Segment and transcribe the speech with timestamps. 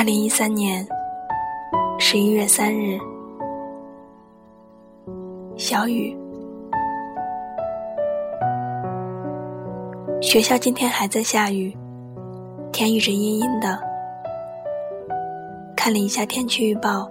[0.00, 0.88] 二零一三年
[1.98, 2.98] 十一月三日，
[5.58, 6.16] 小雨。
[10.22, 11.76] 学校今天还在下雨，
[12.72, 13.78] 天一直阴阴的。
[15.76, 17.06] 看了一下天气预报，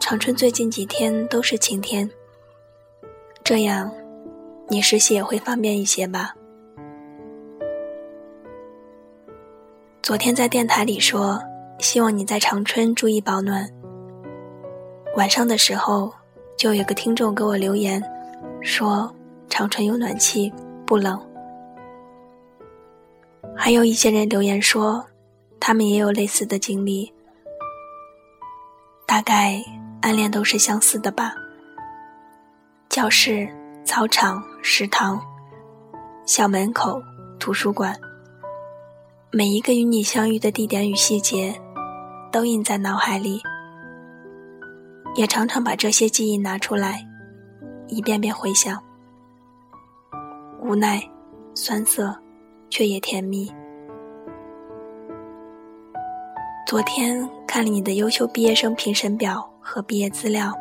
[0.00, 2.10] 长春最近几天都是晴天，
[3.44, 3.88] 这样
[4.66, 6.34] 你实习也会方便一些吧。
[10.02, 11.40] 昨天在电台里说。
[11.80, 13.68] 希望你在长春注意保暖。
[15.16, 16.12] 晚上的时候，
[16.56, 18.02] 就有个听众给我留言，
[18.62, 19.12] 说
[19.48, 20.52] 长春有暖气，
[20.86, 21.20] 不冷。
[23.56, 25.04] 还有一些人留言说，
[25.58, 27.12] 他们也有类似的经历。
[29.06, 29.60] 大概
[30.02, 31.34] 暗恋都是相似的吧。
[32.88, 33.48] 教室、
[33.84, 35.20] 操场、食堂、
[36.24, 37.02] 校门口、
[37.38, 37.98] 图书馆，
[39.32, 41.52] 每一个与你相遇的地点与细节。
[42.32, 43.40] 都印在脑海里，
[45.16, 47.04] 也常常把这些记忆拿出来，
[47.88, 48.80] 一遍遍回想。
[50.62, 51.02] 无奈、
[51.54, 52.16] 酸涩，
[52.68, 53.52] 却也甜蜜。
[56.66, 60.52] 昨天看了你的优秀毕业生评审表和毕业资料，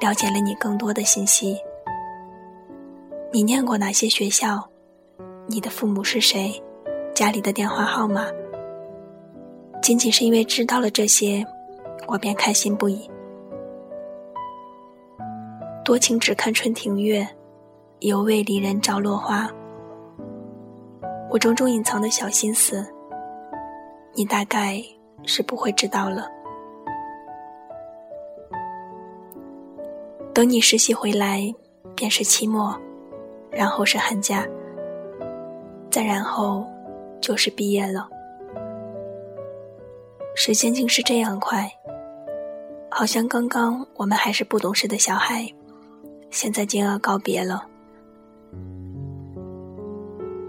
[0.00, 1.58] 了解了你更多的信息。
[3.30, 4.66] 你念过哪些学校？
[5.46, 6.62] 你的父母是谁？
[7.14, 8.24] 家里的电话号码？
[9.82, 11.44] 仅仅是因为知道了这些，
[12.06, 13.10] 我便开心不已。
[15.84, 17.26] 多情只看春庭月，
[17.98, 19.50] 犹为离人照落花。
[21.28, 22.86] 我种种隐藏的小心思，
[24.14, 24.80] 你大概
[25.24, 26.28] 是不会知道了。
[30.32, 31.52] 等你实习回来，
[31.96, 32.72] 便是期末，
[33.50, 34.46] 然后是寒假，
[35.90, 36.64] 再然后
[37.20, 38.08] 就是毕业了。
[40.34, 41.70] 时间竟是这样快，
[42.90, 45.46] 好像刚刚我们还是不懂事的小孩，
[46.30, 47.64] 现在竟要告别了。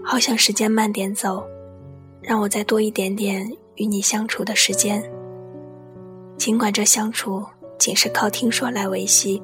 [0.02, 1.44] 好想时间慢点走，
[2.22, 5.02] 让我再多一点点与你相处的时间。
[6.36, 7.44] 尽管这相处
[7.78, 9.42] 仅是靠听说来维系，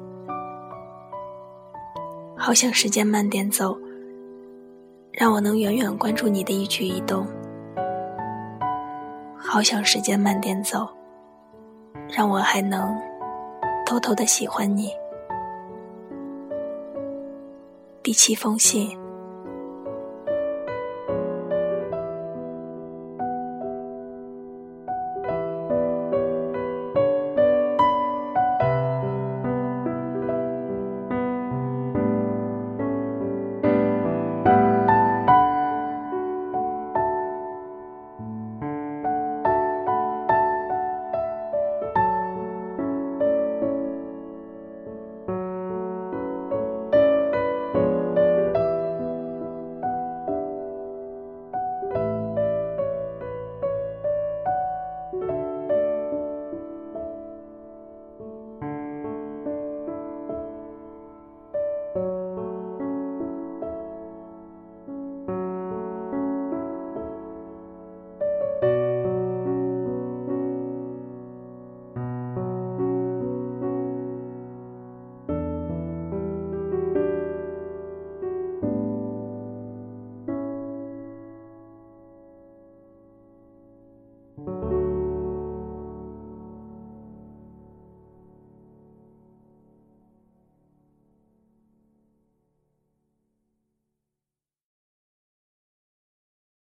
[2.35, 3.77] 好想时间慢点走，
[5.11, 7.25] 让我能远远关注你的一举一动。
[9.53, 10.87] 好想时间慢点走，
[12.07, 12.97] 让我还能
[13.85, 14.93] 偷偷的喜欢你。
[18.01, 18.97] 第七封信。